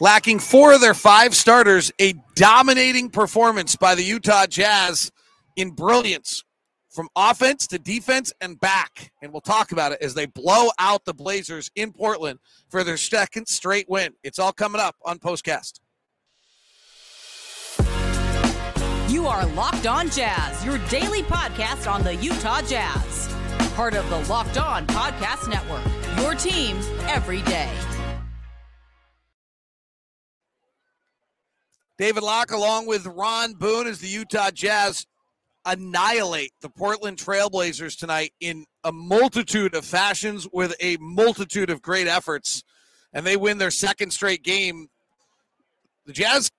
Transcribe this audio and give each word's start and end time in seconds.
lacking 0.00 0.38
four 0.38 0.72
of 0.72 0.80
their 0.80 0.94
five 0.94 1.34
starters, 1.34 1.92
a 2.00 2.14
dominating 2.34 3.10
performance 3.10 3.76
by 3.76 3.94
the 3.94 4.02
Utah 4.02 4.46
Jazz 4.46 5.10
in 5.56 5.70
brilliance 5.70 6.44
from 6.90 7.08
offense 7.14 7.66
to 7.68 7.78
defense 7.78 8.32
and 8.40 8.58
back. 8.58 9.12
And 9.22 9.32
we'll 9.32 9.42
talk 9.42 9.70
about 9.70 9.92
it 9.92 9.98
as 10.00 10.14
they 10.14 10.26
blow 10.26 10.70
out 10.78 11.04
the 11.04 11.14
Blazers 11.14 11.70
in 11.76 11.92
Portland 11.92 12.38
for 12.70 12.84
their 12.84 12.96
second 12.96 13.46
straight 13.46 13.88
win. 13.88 14.14
It's 14.24 14.38
all 14.38 14.52
coming 14.52 14.80
up 14.80 14.96
on 15.04 15.18
Postcast. 15.18 15.80
You 19.08 19.26
are 19.26 19.46
Locked 19.46 19.86
On 19.86 20.10
Jazz, 20.10 20.64
your 20.64 20.78
daily 20.88 21.22
podcast 21.22 21.90
on 21.90 22.02
the 22.02 22.16
Utah 22.16 22.62
Jazz. 22.62 23.32
Part 23.74 23.94
of 23.94 24.08
the 24.10 24.18
Locked 24.30 24.58
On 24.58 24.86
Podcast 24.86 25.48
Network, 25.48 25.84
your 26.18 26.34
team 26.34 26.78
every 27.06 27.42
day. 27.42 27.70
David 31.98 32.22
Locke, 32.22 32.50
along 32.50 32.86
with 32.86 33.06
Ron 33.06 33.54
Boone, 33.54 33.86
as 33.86 34.00
the 34.00 34.08
Utah 34.08 34.50
Jazz 34.50 35.06
annihilate 35.64 36.52
the 36.60 36.68
Portland 36.68 37.18
Trailblazers 37.18 37.98
tonight 37.98 38.32
in 38.40 38.66
a 38.84 38.92
multitude 38.92 39.74
of 39.74 39.84
fashions 39.84 40.46
with 40.52 40.74
a 40.80 40.96
multitude 41.00 41.70
of 41.70 41.82
great 41.82 42.06
efforts, 42.06 42.62
and 43.12 43.26
they 43.26 43.36
win 43.36 43.58
their 43.58 43.70
second 43.70 44.12
straight 44.12 44.42
game. 44.42 44.88
The 46.04 46.12
Jazz, 46.12 46.50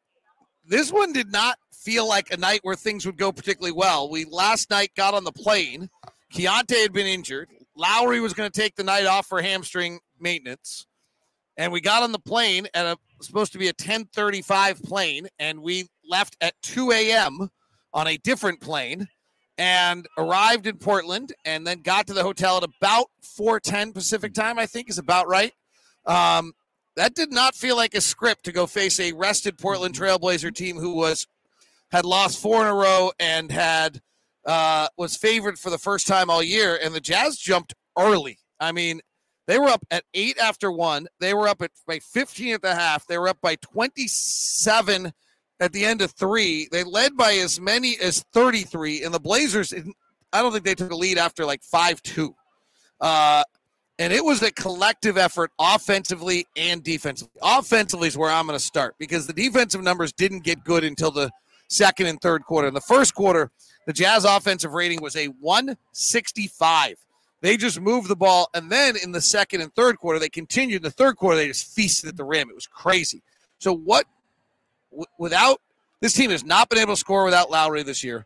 this 0.68 0.92
one 0.92 1.14
did 1.14 1.32
not 1.32 1.58
feel 1.72 2.08
like 2.08 2.32
a 2.32 2.38
night 2.38 2.60
where 2.64 2.76
things 2.76 3.06
would 3.06 3.18
go 3.18 3.32
particularly 3.32 3.72
well. 3.72 4.10
We 4.10 4.26
last 4.26 4.70
night 4.70 4.92
got 4.98 5.14
on 5.14 5.24
the 5.24 5.32
plane. 5.32 5.90
Keyonte 6.34 6.82
had 6.82 6.92
been 6.92 7.08
injured. 7.08 7.50
Lauri 7.78 8.20
was 8.20 8.34
going 8.34 8.52
to 8.52 8.60
take 8.60 8.76
the 8.76 8.84
night 8.84 9.06
off 9.06 9.28
for 9.28 9.42
hamstring 9.42 10.00
maintenance. 10.20 10.88
And 11.56 11.72
we 11.72 11.80
got 11.80 12.04
on 12.04 12.12
the 12.12 12.20
plane 12.20 12.68
at 12.74 12.86
a 12.86 12.98
supposed 13.20 13.52
to 13.54 13.58
be 13.58 13.68
a 13.68 13.70
1035 13.70 14.82
plane, 14.84 15.28
and 15.40 15.62
we 15.62 15.88
left 16.08 16.38
at 16.42 16.54
2 16.64 16.92
a.m. 16.92 17.50
on 17.94 18.08
a 18.08 18.18
different 18.18 18.62
plane 18.62 19.08
and 19.58 20.08
arrived 20.18 20.68
in 20.68 20.78
Portland 20.78 21.34
and 21.46 21.66
then 21.66 21.82
got 21.82 22.08
to 22.08 22.14
the 22.14 22.24
hotel 22.24 22.58
at 22.58 22.64
about 22.64 23.08
410 23.24 23.94
Pacific 23.94 24.34
time, 24.34 24.60
I 24.60 24.66
think 24.66 24.90
is 24.90 25.00
about 25.00 25.28
right. 25.28 25.52
Um, 26.06 26.54
that 26.96 27.16
did 27.16 27.32
not 27.32 27.56
feel 27.56 27.76
like 27.76 27.94
a 27.94 28.02
script 28.02 28.46
to 28.46 28.52
go 28.52 28.66
face 28.66 29.00
a 29.00 29.14
rested 29.14 29.58
Portland 29.58 29.96
Trailblazer 29.96 30.54
team 30.54 30.78
who 30.78 30.96
was 30.96 31.28
had 31.92 32.06
lost 32.06 32.42
four 32.42 32.62
in 32.62 32.68
a 32.68 32.74
row 32.74 33.12
and 33.20 33.52
had 33.52 34.02
uh, 34.46 34.88
was 34.98 35.16
favored 35.16 35.60
for 35.60 35.70
the 35.70 35.78
first 35.78 36.08
time 36.08 36.30
all 36.30 36.44
year. 36.44 36.80
And 36.82 36.94
the 36.94 37.00
Jazz 37.00 37.38
jumped 37.38 37.74
early. 37.98 38.40
I 38.60 38.72
mean, 38.72 39.02
they 39.48 39.58
were 39.58 39.68
up 39.68 39.86
at 39.92 40.04
eight 40.14 40.38
after 40.38 40.72
one. 40.72 41.08
They 41.20 41.34
were 41.34 41.48
up 41.48 41.62
at 41.62 41.72
by 41.88 42.00
15 42.00 42.56
at 42.56 42.62
the 42.62 42.76
half. 42.76 43.08
They 43.08 43.18
were 43.18 43.30
up 43.30 43.40
by 43.42 43.56
27 43.56 45.14
at 45.60 45.74
the 45.74 45.86
end 45.86 46.02
of 46.02 46.12
three. 46.12 46.68
They 46.72 46.84
led 46.84 47.16
by 47.16 47.34
as 47.34 47.60
many 47.60 47.98
as 48.02 48.24
33. 48.34 49.04
And 49.04 49.14
the 49.14 49.20
Blazers, 49.20 49.74
I 50.34 50.42
don't 50.42 50.52
think 50.52 50.66
they 50.66 50.76
took 50.76 50.92
a 50.92 50.96
lead 50.96 51.18
after 51.18 51.46
like 51.46 51.64
5 51.64 52.02
2. 52.04 52.36
Uh, 53.00 53.44
and 54.00 54.14
it 54.14 54.24
was 54.24 54.44
a 54.44 54.52
collective 54.52 55.18
effort 55.18 55.52
offensively 55.60 56.46
and 56.56 56.84
defensively. 56.84 57.40
Offensively 57.42 58.08
is 58.08 58.18
where 58.18 58.30
I'm 58.30 58.46
going 58.46 58.60
to 58.60 58.64
start 58.64 58.96
because 59.00 59.26
the 59.26 59.34
defensive 59.34 59.82
numbers 59.82 60.12
didn't 60.14 60.44
get 60.44 60.64
good 60.64 60.84
until 60.84 61.10
the 61.10 61.32
second 61.70 62.08
and 62.08 62.22
third 62.22 62.44
quarter. 62.44 62.68
In 62.68 62.74
the 62.74 62.82
first 62.82 63.16
quarter, 63.16 63.50
the 63.88 63.94
Jazz 63.94 64.26
offensive 64.26 64.74
rating 64.74 65.02
was 65.02 65.16
a 65.16 65.28
165. 65.28 66.98
They 67.42 67.58
just 67.58 67.80
moved 67.80 68.10
the 68.10 68.16
ball. 68.16 68.50
And 68.54 68.72
then 68.72 68.96
in 68.98 69.12
the 69.12 69.22
second 69.22 69.62
and 69.62 69.74
third 69.76 69.98
quarter, 69.98 70.20
they 70.20 70.30
continued. 70.30 70.78
In 70.78 70.84
the 70.84 70.92
third 70.92 71.18
quarter, 71.18 71.38
they 71.38 71.48
just 71.48 71.74
feasted 71.74 72.10
at 72.10 72.18
the 72.18 72.24
rim. 72.24 72.50
It 72.50 72.56
was 72.56 72.68
crazy. 72.68 73.22
So, 73.60 73.74
what, 73.74 74.06
w- 74.92 75.06
without 75.20 75.62
this 76.02 76.14
team 76.14 76.32
has 76.32 76.44
not 76.44 76.70
been 76.70 76.80
able 76.80 76.94
to 76.94 77.00
score 77.00 77.26
without 77.26 77.50
Lauri 77.50 77.84
this 77.84 78.04
year, 78.04 78.26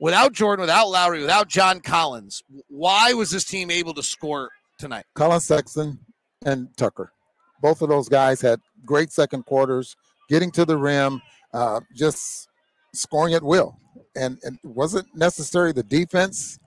without 0.00 0.32
Jordan, 0.32 0.62
without 0.62 0.88
Lauri, 0.88 1.20
without 1.20 1.48
John 1.48 1.80
Collins. 1.80 2.42
Why 2.68 3.12
was 3.14 3.30
this 3.30 3.44
team 3.44 3.70
able 3.70 3.94
to 3.94 4.02
score 4.02 4.50
tonight? 4.78 5.04
Collin 5.14 5.40
Sexton 5.40 5.98
and 6.44 6.74
Tucker. 6.76 7.12
Both 7.60 7.82
of 7.82 7.88
those 7.88 8.08
guys 8.08 8.40
had 8.40 8.60
great 8.84 9.12
second 9.12 9.46
quarters, 9.46 9.96
getting 10.28 10.50
to 10.52 10.64
the 10.64 10.76
rim, 10.76 11.22
uh, 11.54 11.80
just 11.94 12.48
scoring 12.92 13.34
at 13.34 13.42
will. 13.42 13.78
And, 14.16 14.38
and 14.42 14.58
it 14.62 14.70
wasn't 14.70 15.06
necessarily 15.14 15.72
the 15.72 15.84
defense 15.84 16.58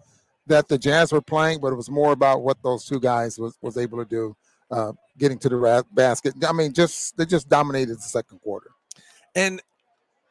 that 0.48 0.68
the 0.68 0.78
Jazz 0.78 1.12
were 1.12 1.22
playing, 1.22 1.60
but 1.60 1.72
it 1.72 1.76
was 1.76 1.90
more 1.90 2.12
about 2.12 2.44
what 2.44 2.62
those 2.64 2.86
two 2.86 3.00
guys 3.00 3.40
was, 3.40 3.58
was 3.62 3.78
able 3.78 3.98
to 3.98 4.06
do, 4.06 4.36
uh, 4.72 4.92
getting 5.18 5.38
to 5.40 5.50
the 5.50 5.56
ra- 5.56 5.84
basket. 5.92 6.34
I 6.48 6.54
mean, 6.54 6.74
just 6.74 7.18
they 7.18 7.26
just 7.26 7.50
dominated 7.50 7.98
the 7.98 8.02
second 8.02 8.40
quarter. 8.40 8.72
And 9.36 9.62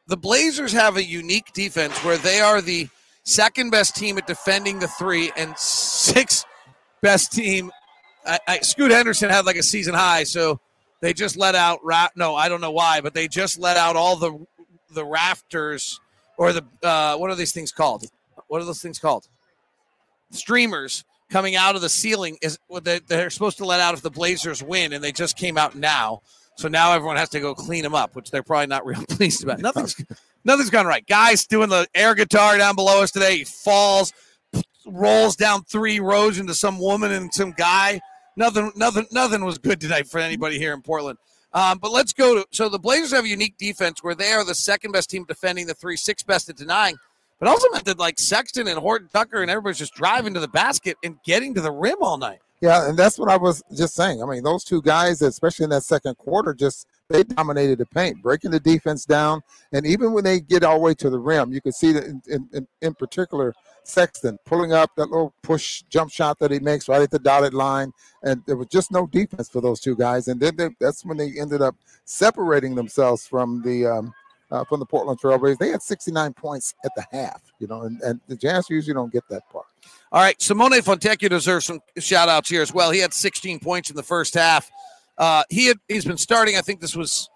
the 0.07 0.17
Blazers 0.17 0.71
have 0.71 0.97
a 0.97 1.03
unique 1.03 1.51
defense 1.53 1.97
where 2.03 2.17
they 2.17 2.39
are 2.39 2.61
the 2.61 2.87
second 3.23 3.71
best 3.71 3.95
team 3.95 4.17
at 4.17 4.27
defending 4.27 4.79
the 4.79 4.87
three 4.87 5.31
and 5.35 5.57
sixth 5.57 6.45
best 7.01 7.31
team. 7.31 7.71
I, 8.25 8.39
I, 8.47 8.59
Scoot 8.59 8.91
Henderson 8.91 9.29
had 9.29 9.45
like 9.45 9.57
a 9.57 9.63
season 9.63 9.93
high, 9.93 10.23
so 10.23 10.59
they 11.01 11.13
just 11.13 11.37
let 11.37 11.55
out. 11.55 11.79
Ra- 11.83 12.09
no, 12.15 12.35
I 12.35 12.49
don't 12.49 12.61
know 12.61 12.71
why, 12.71 13.01
but 13.01 13.13
they 13.13 13.27
just 13.27 13.59
let 13.59 13.77
out 13.77 13.95
all 13.95 14.15
the 14.15 14.45
the 14.91 15.05
rafters 15.05 15.99
or 16.37 16.53
the 16.53 16.63
uh, 16.81 17.17
what 17.17 17.29
are 17.29 17.35
these 17.35 17.51
things 17.51 17.71
called? 17.71 18.05
What 18.47 18.61
are 18.61 18.65
those 18.65 18.81
things 18.81 18.99
called? 18.99 19.27
Streamers 20.35 21.03
coming 21.29 21.55
out 21.55 21.75
of 21.75 21.81
the 21.81 21.89
ceiling 21.89 22.37
is 22.41 22.59
what 22.67 22.83
they're 22.83 23.29
supposed 23.29 23.57
to 23.57 23.65
let 23.65 23.79
out 23.79 23.93
if 23.93 24.01
the 24.01 24.11
Blazers 24.11 24.61
win, 24.61 24.93
and 24.93 25.03
they 25.03 25.11
just 25.11 25.37
came 25.37 25.57
out 25.57 25.75
now. 25.75 26.21
So 26.57 26.67
now 26.67 26.93
everyone 26.93 27.17
has 27.17 27.29
to 27.29 27.39
go 27.39 27.53
clean 27.53 27.83
them 27.83 27.95
up, 27.95 28.15
which 28.15 28.31
they're 28.31 28.43
probably 28.43 28.67
not 28.67 28.85
real 28.85 29.03
pleased 29.09 29.43
about. 29.43 29.59
Nothing's 29.59 30.01
nothing's 30.43 30.69
gone 30.69 30.85
right. 30.85 31.05
Guys 31.05 31.45
doing 31.45 31.69
the 31.69 31.87
air 31.93 32.15
guitar 32.15 32.57
down 32.57 32.75
below 32.75 33.01
us 33.01 33.11
today. 33.11 33.37
He 33.37 33.43
falls, 33.43 34.13
rolls 34.85 35.35
down 35.35 35.63
three 35.63 35.99
rows 35.99 36.39
into 36.39 36.53
some 36.53 36.79
woman 36.79 37.11
and 37.11 37.33
some 37.33 37.51
guy. 37.51 37.99
Nothing, 38.37 38.71
nothing, 38.75 39.07
nothing 39.11 39.45
was 39.45 39.57
good 39.57 39.79
tonight 39.79 40.07
for 40.07 40.19
anybody 40.19 40.57
here 40.57 40.73
in 40.73 40.81
Portland. 40.81 41.17
Um, 41.53 41.77
but 41.77 41.93
let's 41.93 42.11
go 42.11 42.35
to 42.35 42.45
so 42.51 42.67
the 42.67 42.79
Blazers 42.79 43.13
have 43.13 43.23
a 43.23 43.29
unique 43.29 43.57
defense 43.57 44.03
where 44.03 44.13
they 44.15 44.31
are 44.33 44.43
the 44.43 44.55
second 44.55 44.91
best 44.91 45.09
team 45.09 45.23
defending 45.23 45.67
the 45.67 45.73
three, 45.73 45.95
six 45.95 46.21
best 46.21 46.49
at 46.49 46.57
denying 46.57 46.97
but 47.39 47.49
also 47.49 47.67
meant 47.71 47.85
that 47.85 47.99
like 47.99 48.19
Sexton 48.19 48.67
and 48.67 48.79
Horton 48.79 49.09
Tucker 49.11 49.41
and 49.41 49.51
everybody's 49.51 49.79
just 49.79 49.93
driving 49.93 50.33
to 50.33 50.39
the 50.39 50.47
basket 50.47 50.97
and 51.03 51.17
getting 51.23 51.53
to 51.55 51.61
the 51.61 51.71
rim 51.71 51.97
all 52.01 52.17
night. 52.17 52.39
Yeah, 52.61 52.87
and 52.87 52.97
that's 52.97 53.19
what 53.19 53.29
I 53.29 53.35
was 53.35 53.61
just 53.75 53.95
saying. 53.95 54.23
I 54.23 54.25
mean, 54.25 54.43
those 54.43 54.63
two 54.63 54.81
guys, 54.81 55.21
especially 55.21 55.65
in 55.65 55.69
that 55.71 55.83
second 55.83 56.17
quarter, 56.17 56.53
just 56.53 56.87
they 57.09 57.23
dominated 57.23 57.77
the 57.77 57.85
paint, 57.85 58.23
breaking 58.23 58.51
the 58.51 58.59
defense 58.59 59.05
down, 59.05 59.41
and 59.73 59.85
even 59.85 60.13
when 60.13 60.23
they 60.23 60.39
get 60.39 60.63
all 60.63 60.75
the 60.75 60.79
way 60.79 60.93
to 60.95 61.09
the 61.09 61.19
rim, 61.19 61.51
you 61.51 61.61
can 61.61 61.73
see 61.73 61.91
that 61.91 62.05
in, 62.05 62.21
in, 62.27 62.67
in 62.81 62.93
particular 62.95 63.53
Sexton 63.83 64.39
pulling 64.45 64.73
up 64.73 64.89
that 64.95 65.11
little 65.11 65.33
push 65.43 65.83
jump 65.89 66.11
shot 66.11 66.39
that 66.39 66.49
he 66.49 66.59
makes 66.59 66.87
right 66.87 67.01
at 67.01 67.11
the 67.11 67.19
dotted 67.19 67.53
line, 67.53 67.91
and 68.23 68.41
there 68.47 68.57
was 68.57 68.67
just 68.67 68.91
no 68.91 69.05
defense 69.05 69.49
for 69.49 69.61
those 69.61 69.79
two 69.79 69.95
guys, 69.95 70.29
and 70.29 70.39
then 70.39 70.55
they, 70.55 70.69
that's 70.79 71.05
when 71.05 71.17
they 71.17 71.33
ended 71.39 71.61
up 71.61 71.75
separating 72.05 72.73
themselves 72.73 73.27
from 73.27 73.61
the 73.63 73.85
um, 73.85 74.13
uh, 74.55 74.63
from 74.63 74.79
the 74.79 74.85
Portland 74.85 75.19
Trailblazers. 75.19 75.57
They 75.57 75.69
had 75.69 75.81
69 75.81 76.33
points 76.33 76.73
at 76.85 76.91
the 76.95 77.05
half, 77.11 77.41
you 77.59 77.67
know, 77.67 77.81
and, 77.81 78.01
and 78.01 78.19
the 78.27 78.35
Jazz 78.35 78.69
usually 78.69 78.93
don't 78.93 79.11
get 79.11 79.23
that 79.29 79.47
part. 79.49 79.65
All 80.11 80.21
right, 80.21 80.41
Simone 80.41 80.71
Fontecchio 80.71 81.29
deserves 81.29 81.65
some 81.65 81.81
shout 81.97 82.29
outs 82.29 82.49
here 82.49 82.61
as 82.61 82.73
well. 82.73 82.91
He 82.91 82.99
had 82.99 83.13
16 83.13 83.59
points 83.59 83.89
in 83.89 83.95
the 83.95 84.03
first 84.03 84.33
half. 84.33 84.71
Uh, 85.17 85.43
he 85.49 85.67
had 85.67 85.77
he's 85.87 86.05
been 86.05 86.17
starting. 86.17 86.55
I 86.55 86.61
think 86.61 86.79
this 86.79 86.95
was, 86.95 87.29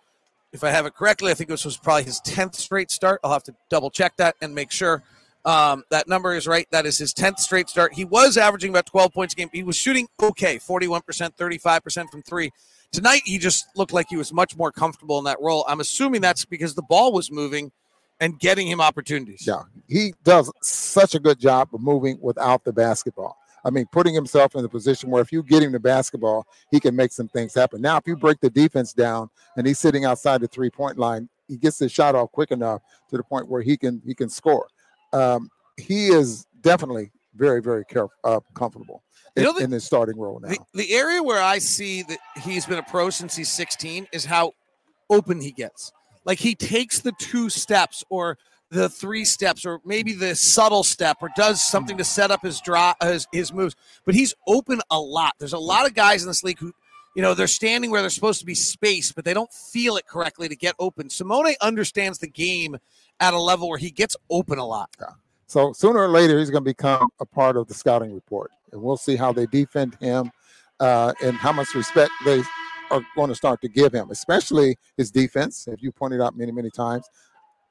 if 0.53 0.63
I 0.63 0.69
have 0.69 0.85
it 0.85 0.95
correctly, 0.95 1.31
I 1.31 1.33
think 1.33 1.49
this 1.49 1.65
was 1.65 1.77
probably 1.77 2.03
his 2.03 2.21
10th 2.21 2.55
straight 2.55 2.89
start. 2.89 3.19
I'll 3.23 3.33
have 3.33 3.43
to 3.43 3.55
double 3.69 3.89
check 3.89 4.15
that 4.17 4.35
and 4.41 4.55
make 4.55 4.71
sure 4.71 5.03
um, 5.45 5.83
that 5.89 6.07
number 6.07 6.33
is 6.33 6.47
right. 6.47 6.67
That 6.71 6.85
is 6.85 6.97
his 6.97 7.13
10th 7.13 7.39
straight 7.39 7.69
start. 7.69 7.93
He 7.93 8.05
was 8.05 8.37
averaging 8.37 8.69
about 8.69 8.85
12 8.85 9.13
points 9.13 9.33
a 9.33 9.37
game. 9.37 9.49
He 9.51 9.63
was 9.63 9.75
shooting 9.75 10.07
okay, 10.21 10.57
41%, 10.57 11.01
35% 11.35 12.09
from 12.09 12.21
three. 12.21 12.51
Tonight, 12.91 13.21
he 13.25 13.37
just 13.37 13.67
looked 13.75 13.93
like 13.93 14.07
he 14.09 14.17
was 14.17 14.33
much 14.33 14.57
more 14.57 14.71
comfortable 14.71 15.19
in 15.19 15.25
that 15.25 15.39
role. 15.39 15.63
I'm 15.67 15.79
assuming 15.79 16.21
that's 16.21 16.45
because 16.45 16.73
the 16.73 16.81
ball 16.81 17.13
was 17.13 17.31
moving 17.31 17.71
and 18.19 18.39
getting 18.39 18.67
him 18.67 18.81
opportunities. 18.81 19.45
Yeah, 19.45 19.61
he 19.87 20.13
does 20.23 20.51
such 20.61 21.15
a 21.15 21.19
good 21.19 21.39
job 21.39 21.69
of 21.73 21.81
moving 21.81 22.17
without 22.21 22.63
the 22.63 22.73
basketball. 22.73 23.37
I 23.63 23.69
mean, 23.69 23.85
putting 23.91 24.13
himself 24.13 24.55
in 24.55 24.63
the 24.63 24.69
position 24.69 25.09
where 25.09 25.21
if 25.21 25.31
you 25.31 25.43
get 25.43 25.63
him 25.63 25.71
the 25.71 25.79
basketball, 25.79 26.47
he 26.71 26.79
can 26.79 26.95
make 26.95 27.11
some 27.11 27.27
things 27.27 27.53
happen. 27.53 27.81
Now, 27.81 27.97
if 27.97 28.07
you 28.07 28.15
break 28.15 28.39
the 28.39 28.49
defense 28.49 28.93
down 28.93 29.29
and 29.57 29.67
he's 29.67 29.79
sitting 29.79 30.05
outside 30.05 30.41
the 30.41 30.47
three 30.47 30.69
point 30.69 30.97
line, 30.97 31.29
he 31.47 31.57
gets 31.57 31.77
the 31.77 31.89
shot 31.89 32.15
off 32.15 32.31
quick 32.31 32.51
enough 32.51 32.81
to 33.09 33.17
the 33.17 33.23
point 33.23 33.47
where 33.47 33.61
he 33.61 33.77
can 33.77 34.01
he 34.05 34.13
can 34.13 34.29
score. 34.29 34.67
Um, 35.13 35.49
he 35.77 36.07
is 36.07 36.45
definitely 36.61 37.11
very 37.35 37.61
very 37.61 37.85
careful, 37.85 38.11
uh, 38.23 38.39
comfortable 38.53 39.03
in, 39.35 39.43
you 39.43 39.47
know 39.47 39.57
the, 39.57 39.63
in 39.63 39.71
his 39.71 39.83
starting 39.83 40.17
role 40.17 40.39
now. 40.39 40.49
The, 40.49 40.59
the 40.73 40.93
area 40.93 41.21
where 41.21 41.41
I 41.41 41.59
see 41.59 42.03
that 42.03 42.19
he's 42.43 42.65
been 42.65 42.79
a 42.79 42.83
pro 42.83 43.09
since 43.09 43.35
he's 43.35 43.49
16 43.49 44.07
is 44.11 44.25
how 44.25 44.53
open 45.09 45.41
he 45.41 45.51
gets. 45.51 45.91
Like 46.25 46.39
he 46.39 46.55
takes 46.55 46.99
the 46.99 47.13
two 47.19 47.49
steps 47.49 48.03
or 48.09 48.37
the 48.69 48.89
three 48.89 49.25
steps 49.25 49.65
or 49.65 49.79
maybe 49.83 50.13
the 50.13 50.35
subtle 50.35 50.83
step 50.83 51.17
or 51.21 51.29
does 51.35 51.63
something 51.63 51.97
to 51.97 52.03
set 52.03 52.29
up 52.29 52.43
his 52.43 52.61
draw 52.61 52.93
his, 53.01 53.27
his 53.31 53.51
moves 53.51 53.75
but 54.05 54.13
he's 54.13 54.35
open 54.45 54.79
a 54.91 54.99
lot 54.99 55.33
there's 55.39 55.53
a 55.53 55.57
lot 55.57 55.87
of 55.87 55.95
guys 55.95 56.21
in 56.21 56.27
this 56.27 56.43
league 56.43 56.59
who 56.59 56.71
you 57.15 57.21
know, 57.21 57.33
they're 57.33 57.47
standing 57.47 57.91
where 57.91 58.01
they're 58.01 58.09
supposed 58.09 58.39
to 58.39 58.45
be 58.45 58.55
spaced, 58.55 59.15
but 59.15 59.25
they 59.25 59.33
don't 59.33 59.51
feel 59.51 59.97
it 59.97 60.07
correctly 60.07 60.47
to 60.47 60.55
get 60.55 60.75
open. 60.79 61.09
Simone 61.09 61.53
understands 61.61 62.19
the 62.19 62.27
game 62.27 62.77
at 63.19 63.33
a 63.33 63.39
level 63.39 63.67
where 63.67 63.77
he 63.77 63.91
gets 63.91 64.15
open 64.29 64.59
a 64.59 64.65
lot. 64.65 64.89
Yeah. 64.99 65.07
So 65.49 65.73
sooner 65.73 65.97
or 65.97 66.09
later, 66.09 66.37
he's 66.37 66.51
going 66.51 66.63
to 66.63 66.69
become 66.69 67.09
a 67.19 67.25
part 67.25 67.57
of 67.57 67.67
the 67.67 67.73
scouting 67.73 68.13
report, 68.13 68.51
and 68.71 68.79
we'll 68.79 68.97
see 68.97 69.15
how 69.15 69.33
they 69.33 69.47
defend 69.47 69.97
him 69.99 70.29
uh, 70.79 71.11
and 71.23 71.35
how 71.35 71.51
much 71.51 71.73
respect 71.73 72.11
they 72.23 72.43
are 72.91 73.01
going 73.15 73.29
to 73.29 73.35
start 73.35 73.59
to 73.61 73.67
give 73.67 73.91
him, 73.91 74.11
especially 74.11 74.77
his 74.95 75.09
defense, 75.09 75.67
as 75.67 75.81
you 75.81 75.91
pointed 75.91 76.21
out 76.21 76.37
many, 76.37 76.51
many 76.51 76.69
times. 76.69 77.09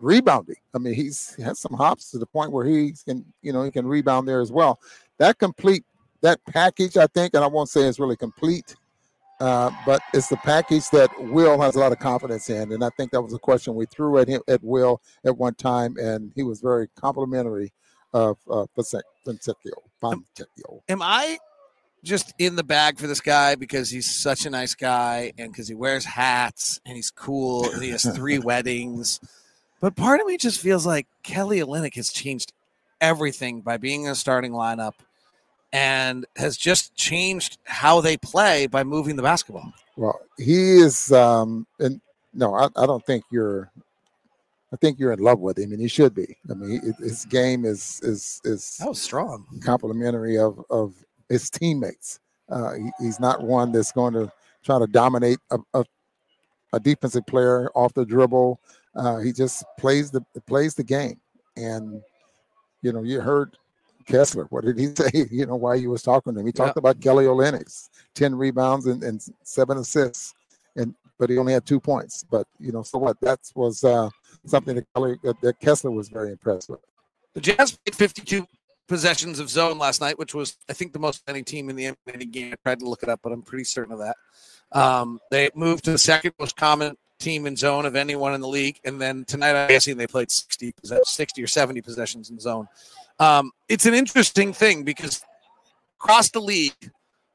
Rebounding. 0.00 0.56
I 0.74 0.78
mean, 0.78 0.94
he's 0.94 1.36
he 1.36 1.42
has 1.44 1.60
some 1.60 1.72
hops 1.72 2.10
to 2.10 2.18
the 2.18 2.26
point 2.26 2.50
where 2.50 2.66
he 2.66 2.94
can, 3.04 3.24
you 3.42 3.52
know, 3.52 3.62
he 3.62 3.70
can 3.70 3.86
rebound 3.86 4.26
there 4.26 4.40
as 4.40 4.50
well. 4.50 4.80
That 5.18 5.38
complete 5.38 5.84
that 6.20 6.44
package, 6.46 6.96
I 6.96 7.06
think, 7.06 7.34
and 7.34 7.44
I 7.44 7.46
won't 7.46 7.68
say 7.68 7.82
it's 7.82 8.00
really 8.00 8.16
complete, 8.16 8.74
uh, 9.40 9.70
but 9.86 10.02
it's 10.12 10.28
the 10.28 10.36
package 10.38 10.88
that 10.90 11.10
Will 11.18 11.60
has 11.60 11.76
a 11.76 11.78
lot 11.78 11.92
of 11.92 11.98
confidence 11.98 12.50
in, 12.50 12.72
and 12.72 12.84
I 12.84 12.90
think 12.96 13.12
that 13.12 13.22
was 13.22 13.34
a 13.34 13.38
question 13.38 13.74
we 13.74 13.86
threw 13.86 14.18
at 14.18 14.28
him 14.28 14.42
at 14.48 14.62
Will 14.62 15.00
at 15.24 15.36
one 15.36 15.54
time, 15.54 15.96
and 15.96 16.32
he 16.34 16.42
was 16.42 16.60
very 16.60 16.88
complimentary 16.96 17.72
of 18.12 18.38
uh, 18.50 18.66
Fontecchio. 18.76 19.72
Am 20.88 21.02
I 21.02 21.38
just 22.04 22.32
in 22.38 22.56
the 22.56 22.64
bag 22.64 22.98
for 22.98 23.06
this 23.06 23.20
guy 23.20 23.54
because 23.54 23.90
he's 23.90 24.10
such 24.10 24.46
a 24.46 24.50
nice 24.50 24.74
guy 24.74 25.32
and 25.38 25.52
because 25.52 25.68
he 25.68 25.74
wears 25.74 26.04
hats 26.04 26.80
and 26.86 26.96
he's 26.96 27.10
cool 27.10 27.70
and 27.70 27.82
he 27.82 27.90
has 27.90 28.04
three 28.14 28.38
weddings. 28.38 29.20
But 29.80 29.96
part 29.96 30.20
of 30.20 30.26
me 30.26 30.36
just 30.36 30.60
feels 30.60 30.86
like 30.86 31.06
Kelly 31.22 31.58
Olynyk 31.58 31.94
has 31.96 32.12
changed 32.12 32.52
everything 33.00 33.60
by 33.60 33.76
being 33.76 34.04
in 34.04 34.10
a 34.10 34.14
starting 34.14 34.52
lineup 34.52 34.94
and 35.72 36.26
has 36.36 36.56
just 36.56 36.94
changed 36.94 37.58
how 37.64 38.00
they 38.00 38.16
play 38.16 38.66
by 38.66 38.84
moving 38.84 39.16
the 39.16 39.22
basketball. 39.22 39.72
Well, 39.96 40.18
he 40.36 40.78
is, 40.78 41.12
um, 41.12 41.66
and 41.78 42.00
no, 42.32 42.54
I, 42.54 42.68
I 42.76 42.86
don't 42.86 43.04
think 43.04 43.24
you're. 43.30 43.70
I 44.70 44.76
think 44.76 44.98
you're 44.98 45.12
in 45.12 45.20
love 45.20 45.40
with 45.40 45.58
him, 45.58 45.72
and 45.72 45.80
he 45.80 45.88
should 45.88 46.14
be. 46.14 46.36
I 46.50 46.52
mean, 46.52 46.94
his 46.98 47.24
game 47.24 47.64
is 47.64 48.00
is 48.02 48.40
is 48.44 48.76
that 48.78 48.88
was 48.88 49.00
strong, 49.00 49.46
complimentary 49.62 50.38
of 50.38 50.62
of 50.68 50.94
his 51.28 51.48
teammates. 51.48 52.20
Uh, 52.50 52.74
he, 52.74 52.90
he's 53.00 53.18
not 53.18 53.42
one 53.42 53.72
that's 53.72 53.92
going 53.92 54.12
to 54.14 54.30
try 54.62 54.78
to 54.78 54.86
dominate 54.86 55.38
a, 55.50 55.58
a, 55.74 55.84
a 56.74 56.80
defensive 56.80 57.26
player 57.26 57.70
off 57.74 57.94
the 57.94 58.04
dribble. 58.04 58.60
Uh, 58.94 59.18
he 59.18 59.32
just 59.32 59.64
plays 59.78 60.10
the 60.10 60.20
plays 60.46 60.74
the 60.74 60.84
game, 60.84 61.18
and 61.56 62.02
you 62.82 62.92
know 62.92 63.02
you 63.02 63.20
heard 63.20 63.56
Kessler. 64.08 64.46
What 64.50 64.64
did 64.64 64.78
he 64.78 64.86
say? 64.94 65.26
You 65.30 65.46
know 65.46 65.56
why 65.56 65.78
he 65.78 65.86
was 65.86 66.02
talking 66.02 66.34
to 66.34 66.40
him. 66.40 66.46
He 66.46 66.52
talked 66.52 66.76
yeah. 66.76 66.80
about 66.80 67.00
Kelly 67.00 67.26
Olynyk, 67.26 67.88
ten 68.14 68.34
rebounds 68.34 68.86
and, 68.86 69.02
and, 69.02 69.22
seven 69.42 69.78
assists, 69.78 70.34
and 70.76 70.94
but 71.18 71.30
he 71.30 71.38
only 71.38 71.52
had 71.52 71.66
two 71.66 71.80
points. 71.80 72.24
But 72.28 72.46
you 72.58 72.72
know, 72.72 72.82
so 72.82 72.98
what? 72.98 73.20
That 73.20 73.40
was 73.54 73.84
uh, 73.84 74.10
something 74.46 74.74
that 74.76 74.86
Kelly 74.94 75.16
that 75.42 75.60
Kessler 75.60 75.90
was 75.90 76.08
very 76.08 76.32
impressed 76.32 76.68
with. 76.68 76.80
The 77.34 77.40
Jazz 77.40 77.78
played 77.84 77.94
52 77.94 78.46
possessions 78.88 79.38
of 79.38 79.50
zone 79.50 79.78
last 79.78 80.00
night, 80.00 80.18
which 80.18 80.34
was, 80.34 80.56
I 80.68 80.72
think, 80.72 80.92
the 80.92 80.98
most 80.98 81.22
any 81.28 81.42
team 81.42 81.68
in 81.68 81.76
the 81.76 81.92
NBA 82.06 82.32
game. 82.32 82.52
I 82.52 82.56
tried 82.64 82.80
to 82.80 82.88
look 82.88 83.02
it 83.02 83.08
up, 83.08 83.20
but 83.22 83.32
I'm 83.32 83.42
pretty 83.42 83.64
certain 83.64 83.92
of 83.92 84.00
that. 84.00 84.16
Um, 84.72 85.20
they 85.30 85.50
moved 85.54 85.84
to 85.84 85.92
the 85.92 85.98
second 85.98 86.32
most 86.40 86.56
common 86.56 86.96
team 87.18 87.46
in 87.46 87.56
zone 87.56 87.86
of 87.86 87.96
anyone 87.96 88.34
in 88.34 88.40
the 88.40 88.48
league. 88.48 88.80
And 88.84 89.00
then 89.00 89.24
tonight, 89.24 89.54
I'm 89.54 89.68
guessing 89.68 89.96
they 89.96 90.06
played 90.06 90.30
60, 90.30 90.74
60 91.02 91.42
or 91.42 91.46
70 91.46 91.80
possessions 91.82 92.30
in 92.30 92.38
zone. 92.38 92.68
Um, 93.18 93.50
it's 93.68 93.86
an 93.86 93.94
interesting 93.94 94.52
thing 94.52 94.84
because 94.84 95.22
across 96.00 96.30
the 96.30 96.40
league, 96.40 96.90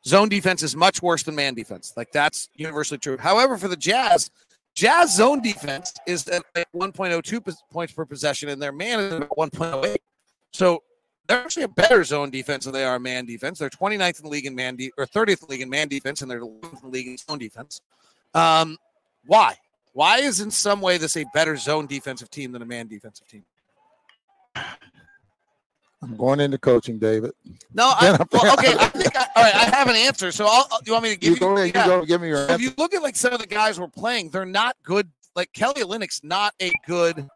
zone 0.06 0.30
defense 0.30 0.64
is 0.64 0.76
much 0.76 1.02
worse 1.02 1.24
than 1.24 1.36
man 1.36 1.54
defense. 1.54 1.94
Like 1.96 2.12
that's 2.12 2.50
universally 2.56 2.98
true. 2.98 3.18
However, 3.18 3.58
for 3.58 3.68
the 3.68 3.76
Jazz, 3.76 4.32
Jazz 4.76 5.16
zone 5.16 5.42
defense 5.42 5.94
is 6.08 6.28
at 6.28 6.44
1.02 6.76 7.56
points 7.72 7.94
per 7.94 8.06
possession, 8.06 8.50
and 8.50 8.62
their 8.62 8.72
man 8.72 9.00
is 9.00 9.14
at 9.14 9.30
1.08. 9.30 9.96
So 10.52 10.84
they're 11.28 11.40
actually 11.40 11.64
a 11.64 11.70
better 11.70 12.04
zone 12.04 12.32
defense 12.32 12.66
than 12.66 12.74
they 12.74 12.84
are 12.84 13.00
man 13.00 13.26
defense. 13.26 13.60
They're 13.60 13.70
29th 13.70 14.20
in 14.20 14.24
the 14.24 14.30
league 14.30 14.46
in 14.46 14.56
man 14.56 14.76
de- 14.76 14.92
or 14.98 15.06
30th 15.06 15.30
in 15.30 15.38
the 15.42 15.52
league 15.52 15.62
in 15.62 15.70
man 15.70 15.88
defense, 15.88 16.22
and 16.22 16.30
they're 16.30 16.42
11th 16.42 16.74
in 16.74 16.80
the 16.82 16.88
league 16.88 17.08
in 17.08 17.18
zone 17.18 17.38
defense. 17.38 17.82
Um, 18.34 18.78
why? 19.26 19.56
Why 19.94 20.20
is 20.20 20.42
in 20.42 20.52
some 20.52 20.82
way 20.82 20.98
this 20.98 21.16
a 21.18 21.26
better 21.34 21.56
zone 21.56 21.86
defensive 21.86 22.30
team 22.30 22.52
than 22.52 22.62
a 22.62 22.66
man 22.66 22.88
defensive 22.88 23.28
team? 23.28 23.46
I'm 26.04 26.18
going 26.18 26.42
into 26.42 26.58
coaching, 26.58 27.00
David. 27.00 27.32
No, 27.74 27.86
I, 27.96 28.18
well, 28.32 28.54
okay. 28.60 28.76
I 28.78 28.88
think 28.90 29.16
I, 29.16 29.26
all 29.36 29.44
right. 29.44 29.56
I 29.56 29.76
have 29.76 29.88
an 29.88 29.96
answer. 29.96 30.32
So, 30.32 30.48
I'll, 30.50 30.68
you 30.86 30.92
want 30.92 31.04
me 31.04 31.14
to 31.14 31.20
give 31.20 31.30
you? 31.30 31.34
you 31.36 31.40
go 31.40 31.58
ahead, 31.58 31.74
yeah. 31.74 31.86
you 31.86 31.90
go. 31.92 32.06
Give 32.06 32.22
me 32.22 32.28
your. 32.28 32.50
If 32.52 32.60
you 32.60 32.72
look 32.78 32.94
at 32.94 33.02
like 33.02 33.16
some 33.16 33.34
of 33.34 33.40
the 33.40 33.48
guys 33.48 33.80
we're 33.80 33.88
playing, 33.88 34.30
they're 34.30 34.46
not 34.46 34.76
good. 34.84 35.10
Like 35.36 35.52
Kelly 35.54 35.82
Olynyk's 35.82 36.22
not 36.24 36.54
a 36.62 36.72
good 36.86 37.28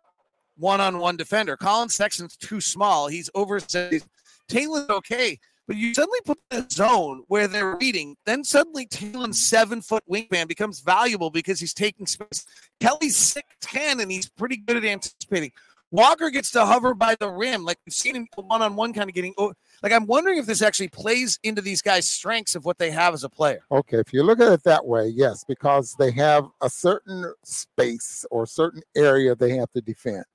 one-on-one 0.57 1.17
defender. 1.17 1.55
Collin 1.55 1.89
Sexton's 1.89 2.35
too 2.35 2.59
small. 2.59 3.07
He's 3.07 3.29
over. 3.33 3.59
Taylor's 3.59 4.89
okay, 4.89 5.39
but 5.67 5.75
you 5.75 5.93
suddenly 5.93 6.19
put 6.25 6.39
a 6.51 6.65
zone 6.71 7.23
where 7.27 7.47
they're 7.47 7.75
reading. 7.75 8.15
Then 8.25 8.43
suddenly 8.43 8.85
Taylor's 8.85 9.37
seven-foot 9.37 10.03
wingman 10.09 10.47
becomes 10.47 10.79
valuable 10.79 11.29
because 11.29 11.59
he's 11.59 11.73
taking 11.73 12.07
space. 12.07 12.45
Kelly's 12.79 13.17
six 13.17 13.47
ten 13.61 13.99
and 13.99 14.11
he's 14.11 14.29
pretty 14.29 14.57
good 14.57 14.77
at 14.77 14.85
anticipating. 14.85 15.51
Walker 15.91 16.29
gets 16.29 16.51
to 16.51 16.65
hover 16.65 16.93
by 16.93 17.15
the 17.15 17.29
rim, 17.29 17.63
like 17.63 17.77
we've 17.85 17.93
seen 17.93 18.15
him 18.15 18.27
one-on-one, 18.35 18.91
kind 18.91 19.09
of 19.09 19.15
getting. 19.15 19.33
Like 19.81 19.93
I'm 19.93 20.05
wondering 20.05 20.37
if 20.37 20.45
this 20.45 20.61
actually 20.61 20.89
plays 20.89 21.39
into 21.43 21.61
these 21.61 21.81
guys' 21.81 22.09
strengths 22.09 22.55
of 22.55 22.65
what 22.65 22.77
they 22.77 22.91
have 22.91 23.13
as 23.13 23.23
a 23.23 23.29
player. 23.29 23.61
Okay, 23.71 23.99
if 23.99 24.11
you 24.11 24.23
look 24.23 24.41
at 24.41 24.51
it 24.51 24.63
that 24.63 24.85
way, 24.85 25.07
yes, 25.07 25.45
because 25.47 25.95
they 25.97 26.11
have 26.11 26.45
a 26.61 26.69
certain 26.69 27.33
space 27.43 28.25
or 28.31 28.45
certain 28.45 28.81
area 28.97 29.33
they 29.33 29.55
have 29.55 29.71
to 29.71 29.81
defend 29.81 30.25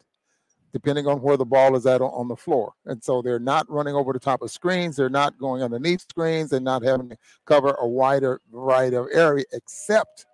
depending 0.72 1.06
on 1.06 1.20
where 1.20 1.36
the 1.36 1.44
ball 1.44 1.76
is 1.76 1.86
at 1.86 2.00
on 2.00 2.28
the 2.28 2.36
floor. 2.36 2.72
And 2.86 3.02
so 3.02 3.20
they're 3.20 3.38
not 3.38 3.68
running 3.70 3.94
over 3.94 4.12
the 4.12 4.18
top 4.18 4.42
of 4.42 4.50
screens. 4.50 4.96
They're 4.96 5.10
not 5.10 5.38
going 5.38 5.62
underneath 5.62 6.02
screens. 6.08 6.50
They're 6.50 6.60
not 6.60 6.82
having 6.82 7.10
to 7.10 7.16
cover 7.46 7.76
a 7.80 7.86
wider 7.86 8.40
variety 8.50 8.96
of 8.96 9.08
area 9.12 9.44
except 9.52 10.26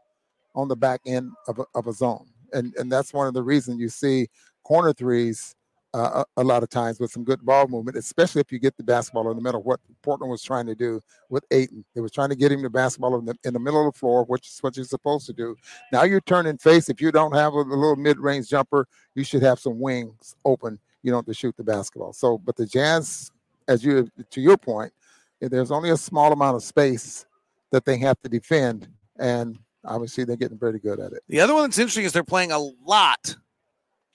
on 0.54 0.68
the 0.68 0.76
back 0.76 1.00
end 1.06 1.32
of 1.48 1.58
a, 1.58 1.64
of 1.74 1.86
a 1.86 1.92
zone. 1.92 2.26
And, 2.52 2.74
and 2.76 2.90
that's 2.90 3.12
one 3.12 3.26
of 3.26 3.34
the 3.34 3.42
reasons 3.42 3.80
you 3.80 3.88
see 3.88 4.28
corner 4.62 4.92
threes 4.92 5.54
uh, 5.94 6.24
a, 6.36 6.44
lot 6.44 6.62
of 6.62 6.68
times 6.68 7.00
with 7.00 7.10
some 7.10 7.24
good 7.24 7.44
ball 7.44 7.66
movement, 7.66 7.96
especially 7.96 8.40
if 8.40 8.52
you 8.52 8.58
get 8.58 8.76
the 8.76 8.82
basketball 8.82 9.30
in 9.30 9.36
the 9.36 9.42
middle. 9.42 9.62
What 9.62 9.80
Portland 10.02 10.30
was 10.30 10.42
trying 10.42 10.66
to 10.66 10.74
do 10.74 11.00
with 11.30 11.44
Ayton, 11.50 11.84
they 11.94 12.00
was 12.00 12.12
trying 12.12 12.28
to 12.28 12.36
get 12.36 12.52
him 12.52 12.62
the 12.62 12.70
basketball 12.70 13.18
in 13.18 13.24
the, 13.24 13.34
in 13.44 13.54
the 13.54 13.58
middle 13.58 13.86
of 13.86 13.94
the 13.94 13.98
floor, 13.98 14.24
which 14.24 14.48
is 14.48 14.58
what 14.60 14.76
you're 14.76 14.84
supposed 14.84 15.26
to 15.26 15.32
do. 15.32 15.56
Now 15.92 16.02
you're 16.02 16.20
turning 16.20 16.58
face. 16.58 16.88
If 16.88 17.00
you 17.00 17.10
don't 17.10 17.34
have 17.34 17.54
a, 17.54 17.58
a 17.58 17.62
little 17.62 17.96
mid-range 17.96 18.48
jumper, 18.48 18.86
you 19.14 19.24
should 19.24 19.42
have 19.42 19.58
some 19.58 19.80
wings 19.80 20.36
open. 20.44 20.78
You 21.02 21.12
know 21.12 21.22
to 21.22 21.32
shoot 21.32 21.56
the 21.56 21.64
basketball. 21.64 22.12
So, 22.12 22.38
but 22.38 22.56
the 22.56 22.66
Jazz, 22.66 23.30
as 23.68 23.84
you 23.84 24.10
to 24.30 24.40
your 24.40 24.58
point, 24.58 24.92
there's 25.40 25.70
only 25.70 25.90
a 25.90 25.96
small 25.96 26.32
amount 26.32 26.56
of 26.56 26.62
space 26.64 27.24
that 27.70 27.84
they 27.84 27.98
have 27.98 28.20
to 28.22 28.28
defend, 28.28 28.88
and 29.16 29.58
obviously 29.84 30.24
they're 30.24 30.36
getting 30.36 30.58
pretty 30.58 30.80
good 30.80 30.98
at 30.98 31.12
it. 31.12 31.22
The 31.28 31.40
other 31.40 31.54
one 31.54 31.62
that's 31.62 31.78
interesting 31.78 32.04
is 32.04 32.12
they're 32.12 32.24
playing 32.24 32.50
a 32.50 32.58
lot 32.58 33.36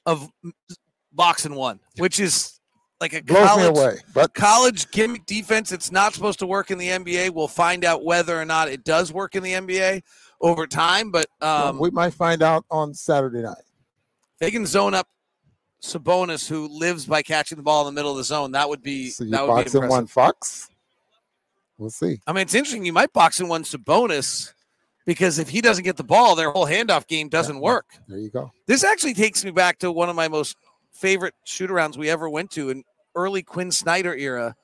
of 0.06 0.30
box 1.14 1.46
and 1.46 1.56
one, 1.56 1.80
which 1.98 2.20
is 2.20 2.60
like 3.00 3.14
a 3.14 3.22
Blows 3.22 3.48
college, 3.48 3.78
away, 3.78 3.98
but 4.14 4.34
college 4.34 4.90
gimmick 4.92 5.26
defense. 5.26 5.72
It's 5.72 5.92
not 5.92 6.14
supposed 6.14 6.40
to 6.40 6.48
work 6.48 6.72
in 6.72 6.78
the 6.78 6.88
NBA. 6.88 7.32
We'll 7.32 7.48
find 7.48 7.84
out 7.84 8.04
whether 8.04 8.40
or 8.40 8.46
not 8.46 8.70
it 8.70 8.84
does 8.84 9.12
work 9.12 9.36
in 9.36 9.44
the 9.44 9.54
NBA 9.54 10.02
over 10.42 10.66
time. 10.68 11.12
But 11.12 11.28
um, 11.42 11.78
well, 11.78 11.82
we 11.82 11.92
might 11.92 12.14
find 12.14 12.42
out 12.42 12.66
on 12.72 12.94
Saturday 12.94 13.42
night. 13.42 13.64
They 14.40 14.52
can 14.52 14.66
zone 14.66 14.94
up 14.94 15.08
Sabonis, 15.84 16.48
who 16.48 16.68
lives 16.68 17.06
by 17.06 17.22
catching 17.22 17.58
the 17.58 17.64
ball 17.64 17.88
in 17.88 17.94
the 17.94 18.00
middle 18.00 18.12
of 18.12 18.18
the 18.18 18.24
zone. 18.24 18.54
That 18.54 18.70
would 18.70 18.82
be 18.82 19.10
so 19.10 19.26
that 19.26 19.48
would 19.48 19.72
be 19.72 19.80
one 19.80 20.08
Fox. 20.08 20.70
We'll 21.78 21.90
see. 21.90 22.22
I 22.26 22.32
mean, 22.32 22.44
it's 22.44 22.56
interesting. 22.56 22.86
You 22.86 22.94
might 22.94 23.12
box 23.12 23.40
in 23.42 23.48
one 23.50 23.64
Sabonis 23.64 24.54
because 25.06 25.40
if 25.40 25.50
he 25.50 25.60
doesn't 25.60 25.84
get 25.84 25.98
the 25.98 26.04
ball, 26.04 26.36
their 26.36 26.52
whole 26.52 26.66
handoff 26.66 27.08
game 27.08 27.28
doesn't 27.28 27.56
yeah, 27.56 27.62
work. 27.62 27.86
There 28.08 28.20
you 28.20 28.30
go. 28.30 28.52
This 28.68 28.84
actually 28.84 29.14
takes 29.14 29.44
me 29.44 29.52
back 29.52 29.80
to 29.80 29.92
one 29.92 30.10
of 30.10 30.16
my 30.16 30.28
most 30.28 30.56
favorite 30.94 31.34
shootarounds 31.46 31.98
we 31.98 32.10
ever 32.10 32.30
went 32.30 32.52
to 32.52 32.70
in 32.70 32.84
early 33.16 33.44
Quin 33.44 33.72
Snyder 33.72 34.16
era, 34.16 34.56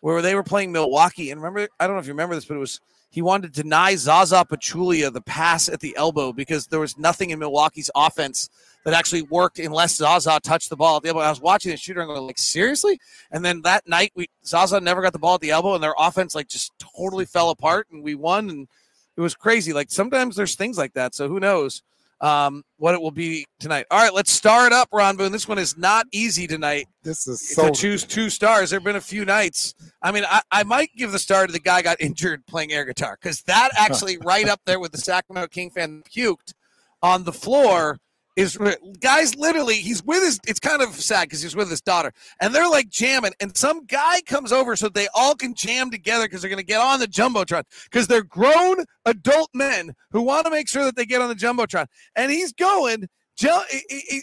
where 0.00 0.22
they 0.22 0.34
were 0.34 0.42
playing 0.42 0.72
Milwaukee. 0.72 1.30
And 1.30 1.40
remember, 1.40 1.68
I 1.78 1.86
don't 1.86 1.96
know 1.96 2.00
if 2.00 2.06
you 2.06 2.12
remember 2.12 2.34
this, 2.34 2.44
but 2.44 2.56
it 2.56 2.60
was 2.60 2.80
he 3.12 3.20
wanted 3.20 3.52
to 3.52 3.62
deny 3.62 3.94
Zaza 3.94 4.42
Pachulia 4.48 5.12
the 5.12 5.20
pass 5.20 5.68
at 5.68 5.80
the 5.80 5.94
elbow 5.96 6.32
because 6.32 6.66
there 6.66 6.80
was 6.80 6.96
nothing 6.96 7.28
in 7.28 7.38
Milwaukee's 7.38 7.90
offense 7.94 8.48
that 8.84 8.94
actually 8.94 9.20
worked 9.22 9.58
unless 9.58 9.96
Zaza 9.96 10.40
touched 10.42 10.70
the 10.70 10.76
ball 10.76 10.96
at 10.96 11.02
the 11.02 11.10
elbow. 11.10 11.20
I 11.20 11.28
was 11.28 11.40
watching 11.40 11.72
the 11.72 11.76
shooter 11.76 12.00
and 12.00 12.08
going 12.08 12.26
like, 12.26 12.38
seriously? 12.38 12.98
And 13.30 13.44
then 13.44 13.60
that 13.62 13.86
night, 13.86 14.12
we 14.14 14.30
Zaza 14.46 14.80
never 14.80 15.02
got 15.02 15.12
the 15.12 15.18
ball 15.18 15.34
at 15.34 15.42
the 15.42 15.50
elbow, 15.50 15.74
and 15.74 15.84
their 15.84 15.94
offense 15.98 16.34
like 16.34 16.48
just 16.48 16.72
totally 16.78 17.26
fell 17.26 17.50
apart, 17.50 17.86
and 17.92 18.02
we 18.02 18.14
won, 18.14 18.48
and 18.48 18.68
it 19.16 19.20
was 19.20 19.34
crazy. 19.34 19.74
Like 19.74 19.90
sometimes 19.90 20.34
there's 20.34 20.54
things 20.54 20.78
like 20.78 20.94
that. 20.94 21.14
So 21.14 21.28
who 21.28 21.38
knows? 21.38 21.82
Um, 22.22 22.62
what 22.78 22.94
it 22.94 23.02
will 23.02 23.10
be 23.10 23.44
tonight. 23.58 23.84
All 23.90 24.00
right, 24.00 24.14
let's 24.14 24.30
start 24.30 24.72
up, 24.72 24.88
Ron 24.92 25.16
Boone. 25.16 25.32
This 25.32 25.48
one 25.48 25.58
is 25.58 25.76
not 25.76 26.06
easy 26.12 26.46
tonight. 26.46 26.86
This 27.02 27.26
is 27.26 27.54
so 27.54 27.66
to 27.66 27.72
choose 27.72 28.04
two 28.04 28.30
stars. 28.30 28.70
There 28.70 28.78
have 28.78 28.84
been 28.84 28.96
a 28.96 29.00
few 29.00 29.24
nights. 29.24 29.74
I 30.00 30.12
mean, 30.12 30.24
I, 30.26 30.40
I 30.50 30.62
might 30.62 30.90
give 30.96 31.10
the 31.10 31.18
star 31.18 31.46
to 31.46 31.52
the 31.52 31.60
guy 31.60 31.82
got 31.82 32.00
injured 32.00 32.46
playing 32.46 32.72
air 32.72 32.84
guitar 32.84 33.18
because 33.20 33.42
that 33.42 33.70
actually 33.76 34.18
right 34.18 34.48
up 34.48 34.60
there 34.64 34.78
with 34.78 34.92
the 34.92 34.98
Sacramento 34.98 35.48
King 35.48 35.70
fan 35.70 36.02
puked 36.16 36.54
on 37.02 37.24
the 37.24 37.32
floor 37.32 37.98
is 38.36 38.58
guys 39.00 39.34
literally 39.36 39.74
he's 39.74 40.02
with 40.02 40.22
his 40.22 40.40
it's 40.46 40.60
kind 40.60 40.80
of 40.80 40.94
sad 40.94 41.24
because 41.24 41.42
he's 41.42 41.56
with 41.56 41.68
his 41.68 41.80
daughter 41.80 42.12
and 42.40 42.54
they're 42.54 42.68
like 42.68 42.88
jamming 42.88 43.32
and 43.40 43.56
some 43.56 43.84
guy 43.84 44.20
comes 44.22 44.52
over 44.52 44.74
so 44.74 44.88
they 44.88 45.08
all 45.14 45.34
can 45.34 45.54
jam 45.54 45.90
together 45.90 46.24
because 46.24 46.40
they're 46.40 46.48
going 46.48 46.58
to 46.58 46.64
get 46.64 46.80
on 46.80 46.98
the 46.98 47.06
jumbotron 47.06 47.62
because 47.84 48.06
they're 48.06 48.22
grown 48.22 48.84
adult 49.04 49.50
men 49.52 49.92
who 50.10 50.22
want 50.22 50.46
to 50.46 50.50
make 50.50 50.68
sure 50.68 50.84
that 50.84 50.96
they 50.96 51.04
get 51.04 51.20
on 51.20 51.28
the 51.28 51.34
jumbotron 51.34 51.86
and 52.16 52.30
he's 52.30 52.52
going 52.52 53.06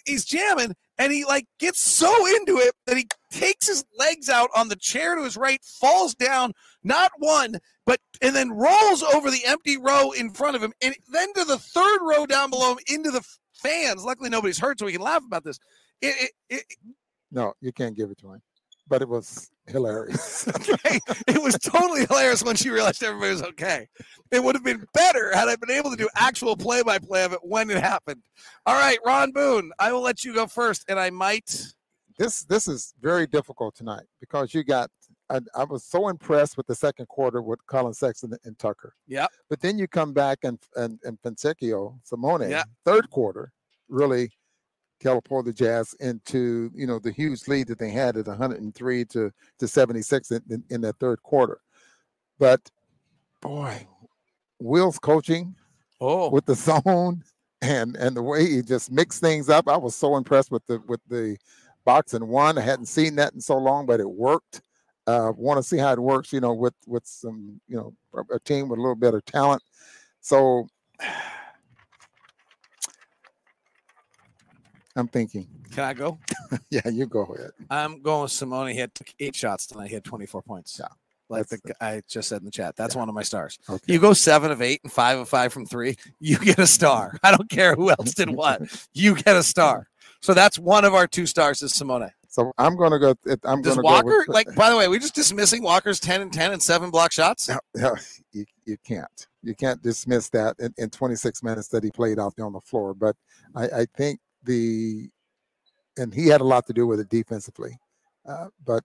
he's 0.05 0.25
jamming 0.25 0.73
and 0.97 1.11
he 1.11 1.25
like 1.25 1.45
gets 1.59 1.81
so 1.81 2.25
into 2.35 2.57
it 2.57 2.73
that 2.85 2.97
he 2.97 3.07
takes 3.31 3.67
his 3.67 3.83
legs 3.97 4.29
out 4.29 4.49
on 4.55 4.69
the 4.69 4.75
chair 4.75 5.15
to 5.15 5.23
his 5.23 5.37
right 5.37 5.63
falls 5.63 6.15
down 6.15 6.51
not 6.83 7.11
one 7.17 7.57
but 7.85 7.99
and 8.21 8.35
then 8.35 8.51
rolls 8.51 9.03
over 9.03 9.29
the 9.31 9.45
empty 9.45 9.77
row 9.77 10.11
in 10.11 10.29
front 10.31 10.55
of 10.55 10.63
him 10.63 10.73
and 10.81 10.95
then 11.11 11.33
to 11.33 11.43
the 11.43 11.57
third 11.57 11.99
row 12.01 12.25
down 12.25 12.49
below 12.49 12.73
him 12.73 12.79
into 12.87 13.11
the 13.11 13.23
fans. 13.59 14.03
Luckily, 14.03 14.29
nobody's 14.29 14.59
hurt, 14.59 14.79
so 14.79 14.85
we 14.85 14.91
can 14.91 15.01
laugh 15.01 15.23
about 15.25 15.43
this. 15.43 15.59
It, 16.01 16.31
it, 16.49 16.55
it, 16.57 16.63
no, 17.31 17.53
you 17.61 17.71
can't 17.71 17.95
give 17.95 18.11
it 18.11 18.17
to 18.19 18.33
him. 18.33 18.41
But 18.87 19.03
it 19.03 19.09
was 19.09 19.51
hilarious. 19.67 20.47
okay. 20.49 20.99
It 21.27 21.41
was 21.41 21.55
totally 21.59 22.07
hilarious 22.07 22.43
when 22.43 22.55
she 22.55 22.71
realized 22.71 23.03
everybody 23.03 23.31
was 23.31 23.43
okay. 23.43 23.87
It 24.31 24.43
would 24.43 24.55
have 24.55 24.63
been 24.63 24.83
better 24.95 25.31
had 25.35 25.47
I 25.47 25.55
been 25.57 25.69
able 25.69 25.91
to 25.91 25.95
do 25.95 26.09
actual 26.15 26.57
play 26.57 26.81
by 26.81 26.97
play 26.97 27.23
of 27.23 27.33
it 27.33 27.39
when 27.43 27.69
it 27.69 27.77
happened. 27.77 28.23
All 28.65 28.73
right, 28.75 28.97
Ron 29.05 29.31
Boone, 29.31 29.71
I 29.77 29.91
will 29.91 30.01
let 30.01 30.23
you 30.23 30.33
go 30.33 30.47
first, 30.47 30.85
and 30.89 30.99
I 30.99 31.11
might. 31.11 31.65
This 32.17 32.43
this 32.45 32.67
is 32.67 32.93
very 32.99 33.27
difficult 33.27 33.75
tonight 33.75 34.05
because 34.19 34.53
you 34.53 34.63
got 34.63 34.89
I, 35.29 35.39
I, 35.55 35.63
was 35.63 35.83
so 35.83 36.07
impressed 36.07 36.57
with 36.57 36.67
the 36.67 36.75
second 36.75 37.07
quarter 37.07 37.41
with 37.41 37.65
Collin 37.67 37.93
Sexton 37.93 38.33
and 38.43 38.57
Tucker. 38.57 38.95
Yeah. 39.07 39.27
But 39.49 39.61
then 39.61 39.77
you 39.77 39.87
come 39.87 40.13
back 40.13 40.39
and 40.43 40.59
and 40.75 40.99
and 41.03 41.21
Fontecchio, 41.21 41.99
Simone, 42.03 42.49
yep. 42.49 42.67
third 42.85 43.09
quarter, 43.09 43.51
really 43.87 44.31
catapulted 44.99 45.55
the 45.55 45.57
Jazz 45.57 45.93
into 45.99 46.71
you 46.73 46.85
know 46.85 46.99
the 46.99 47.11
huge 47.11 47.47
lead 47.47 47.67
that 47.67 47.79
they 47.79 47.89
had 47.89 48.17
at 48.17 48.27
103 48.27 49.05
to 49.05 49.31
to 49.59 49.67
76 49.67 50.31
in, 50.31 50.41
in, 50.49 50.63
in 50.69 50.81
that 50.81 50.97
third 50.99 51.21
quarter. 51.23 51.59
But 52.37 52.61
boy, 53.41 53.87
Will's 54.59 54.99
coaching 54.99 55.55
oh. 56.01 56.29
with 56.29 56.45
the 56.45 56.55
zone 56.55 57.23
and 57.61 57.95
and 57.97 58.15
the 58.15 58.23
way 58.23 58.49
he 58.49 58.61
just 58.61 58.91
mixed 58.91 59.21
things 59.21 59.49
up, 59.49 59.67
I 59.67 59.77
was 59.77 59.95
so 59.95 60.15
impressed 60.17 60.51
with 60.51 60.65
the 60.65 60.81
with 60.87 61.01
the 61.07 61.37
box 61.85 62.13
and 62.13 62.27
one. 62.27 62.57
I 62.57 62.61
hadn't 62.61 62.87
seen 62.87 63.15
that 63.15 63.33
in 63.33 63.41
so 63.41 63.57
long, 63.57 63.85
but 63.85 63.99
it 63.99 64.09
worked. 64.09 64.61
Uh, 65.09 65.31
Want 65.35 65.57
to 65.57 65.63
see 65.63 65.79
how 65.79 65.91
it 65.91 65.99
works, 65.99 66.31
you 66.31 66.39
know, 66.39 66.53
with 66.53 66.75
with 66.85 67.03
some, 67.03 67.59
you 67.67 67.77
know, 67.77 67.95
a 68.31 68.39
team 68.39 68.69
with 68.69 68.77
a 68.77 68.81
little 68.81 68.93
bit 68.95 69.15
of 69.15 69.25
talent. 69.25 69.63
So 70.21 70.67
I'm 74.95 75.07
thinking. 75.07 75.47
Can 75.71 75.83
I 75.83 75.93
go? 75.93 76.19
yeah, 76.69 76.87
you 76.89 77.07
go 77.07 77.23
ahead. 77.23 77.49
I'm 77.71 78.03
going 78.03 78.21
with 78.23 78.31
Simone. 78.31 78.67
He 78.67 78.77
had 78.77 78.91
eight 79.19 79.35
shots 79.35 79.65
tonight. 79.65 79.87
He 79.87 79.95
had 79.95 80.03
24 80.03 80.43
points. 80.43 80.77
Yeah. 80.79 80.89
Like 81.27 81.47
the, 81.47 81.59
I 81.81 82.03
just 82.07 82.29
said 82.29 82.41
in 82.41 82.45
the 82.45 82.51
chat, 82.51 82.75
that's 82.75 82.93
yeah. 82.93 82.99
one 82.99 83.09
of 83.09 83.15
my 83.15 83.23
stars. 83.23 83.57
Okay. 83.67 83.93
You 83.93 83.99
go 83.99 84.13
seven 84.13 84.51
of 84.51 84.61
eight 84.61 84.81
and 84.83 84.91
five 84.91 85.17
of 85.17 85.27
five 85.27 85.51
from 85.51 85.65
three, 85.65 85.95
you 86.19 86.37
get 86.37 86.59
a 86.59 86.67
star. 86.67 87.17
I 87.23 87.35
don't 87.35 87.49
care 87.49 87.73
who 87.73 87.89
else 87.89 88.13
did 88.13 88.29
what, 88.29 88.61
you 88.93 89.15
get 89.15 89.35
a 89.35 89.43
star. 89.43 89.87
So 90.21 90.33
that's 90.33 90.59
one 90.59 90.85
of 90.85 90.93
our 90.93 91.07
two 91.07 91.25
stars 91.25 91.61
is 91.61 91.73
Simone. 91.73 92.11
So 92.29 92.51
I'm 92.59 92.75
going 92.75 92.91
to 92.91 92.99
go. 92.99 93.15
I'm 93.43 93.63
Does 93.63 93.77
Walker 93.77 94.09
go 94.09 94.17
with, 94.19 94.27
like? 94.27 94.55
By 94.55 94.69
the 94.69 94.77
way, 94.77 94.87
we 94.87 94.99
just 94.99 95.15
dismissing 95.15 95.63
Walker's 95.63 95.99
ten 95.99 96.21
and 96.21 96.31
ten 96.31 96.53
and 96.53 96.61
seven 96.61 96.91
block 96.91 97.11
shots. 97.11 97.49
No, 97.75 97.95
you, 98.31 98.45
you 98.65 98.77
can't. 98.85 99.27
You 99.41 99.55
can't 99.55 99.81
dismiss 99.81 100.29
that 100.29 100.55
in, 100.59 100.73
in 100.77 100.89
26 100.89 101.41
minutes 101.43 101.69
that 101.69 101.83
he 101.83 101.91
played 101.91 102.19
out 102.19 102.35
there 102.35 102.45
on 102.45 102.53
the 102.53 102.61
floor. 102.61 102.93
But 102.93 103.15
I, 103.55 103.63
I 103.65 103.85
think 103.95 104.19
the 104.43 105.09
and 105.97 106.13
he 106.13 106.27
had 106.27 106.41
a 106.41 106.45
lot 106.45 106.67
to 106.67 106.73
do 106.73 106.85
with 106.85 106.99
it 106.99 107.09
defensively. 107.09 107.77
Uh, 108.27 108.47
but 108.63 108.83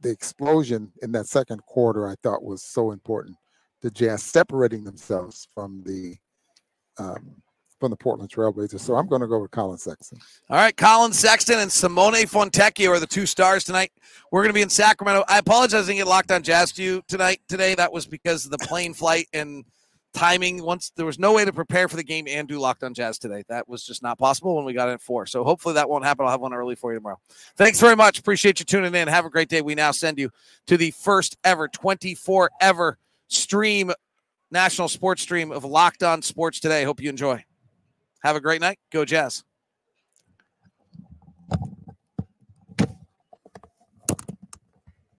the 0.00 0.10
explosion 0.10 0.92
in 1.02 1.12
that 1.12 1.26
second 1.26 1.64
quarter, 1.66 2.08
I 2.08 2.14
thought, 2.22 2.42
was 2.42 2.62
so 2.62 2.90
important. 2.90 3.36
The 3.82 3.90
Jazz 3.90 4.22
separating 4.22 4.84
themselves 4.84 5.48
from 5.54 5.82
the 5.84 6.16
um, 6.98 7.36
from 7.80 7.90
the 7.90 7.96
Portland 7.96 8.30
Trailblazers. 8.30 8.80
So 8.80 8.94
I'm 8.94 9.08
going 9.08 9.22
to 9.22 9.26
go 9.26 9.40
with 9.40 9.50
Collin 9.50 9.78
Sexton. 9.78 10.18
All 10.50 10.58
right, 10.58 10.76
Collin 10.76 11.12
Sexton 11.12 11.58
and 11.58 11.72
Simone 11.72 12.12
Fontecchio 12.12 12.90
are 12.90 13.00
the 13.00 13.06
two 13.06 13.26
stars 13.26 13.64
tonight. 13.64 13.90
We're 14.30 14.42
going 14.42 14.50
to 14.50 14.54
be 14.54 14.62
in 14.62 14.68
Sacramento. 14.68 15.24
I 15.26 15.38
apologize 15.38 15.84
I 15.84 15.86
didn't 15.86 15.96
get 15.96 16.06
locked 16.06 16.30
on 16.30 16.42
Jazz 16.42 16.72
to 16.72 16.82
you 16.82 17.02
tonight. 17.08 17.40
Today, 17.48 17.74
that 17.74 17.92
was 17.92 18.06
because 18.06 18.44
of 18.44 18.50
the 18.52 18.58
plane 18.58 18.92
flight 18.92 19.26
and 19.32 19.64
timing. 20.12 20.62
Once 20.62 20.92
there 20.94 21.06
was 21.06 21.18
no 21.18 21.32
way 21.32 21.44
to 21.44 21.52
prepare 21.52 21.88
for 21.88 21.96
the 21.96 22.04
game 22.04 22.26
and 22.28 22.46
do 22.46 22.58
locked 22.58 22.82
on 22.84 22.92
Jazz 22.92 23.18
today. 23.18 23.42
That 23.48 23.66
was 23.68 23.84
just 23.84 24.02
not 24.02 24.18
possible 24.18 24.54
when 24.56 24.64
we 24.64 24.74
got 24.74 24.88
in 24.88 24.94
at 24.94 25.00
four. 25.00 25.24
So 25.26 25.42
hopefully 25.42 25.74
that 25.74 25.88
won't 25.88 26.04
happen. 26.04 26.26
I'll 26.26 26.32
have 26.32 26.40
one 26.40 26.52
early 26.52 26.74
for 26.74 26.92
you 26.92 26.98
tomorrow. 26.98 27.18
Thanks 27.56 27.80
very 27.80 27.96
much. 27.96 28.18
Appreciate 28.18 28.60
you 28.60 28.66
tuning 28.66 28.94
in. 28.94 29.08
Have 29.08 29.24
a 29.24 29.30
great 29.30 29.48
day. 29.48 29.62
We 29.62 29.74
now 29.74 29.90
send 29.90 30.18
you 30.18 30.30
to 30.66 30.76
the 30.76 30.90
first 30.90 31.38
ever 31.44 31.68
24 31.68 32.50
ever 32.60 32.98
stream 33.28 33.92
national 34.50 34.88
sports 34.88 35.22
stream 35.22 35.52
of 35.52 35.64
Locked 35.64 36.02
On 36.02 36.22
Sports 36.22 36.60
today. 36.60 36.84
Hope 36.84 37.00
you 37.00 37.08
enjoy. 37.08 37.44
Have 38.22 38.36
a 38.36 38.40
great 38.40 38.60
night. 38.60 38.78
Go 38.92 39.04
Jazz. 39.04 39.44